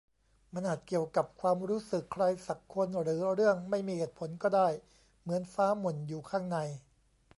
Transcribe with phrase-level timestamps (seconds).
[0.53, 4.67] มันอาจเกี่ยวกับความรู้สึก ใครสักคน หรือเรื่องไม่มีเหตุผลก็ได้
[5.21, 6.57] เหมือนฟ้าหม่นอยู่ข้างใน